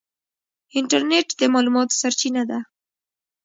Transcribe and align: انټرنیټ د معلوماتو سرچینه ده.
انټرنیټ 0.77 1.27
د 1.39 1.41
معلوماتو 1.53 1.99
سرچینه 2.01 2.43
ده. 2.49 2.59